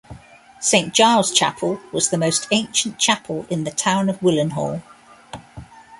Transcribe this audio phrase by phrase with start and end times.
[0.59, 4.81] Saint Giles' Chapel was the most ancient chapel in the town of Willenhall.